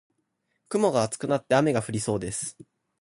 [0.67, 2.57] 雲が厚くなって雨が降りそうです。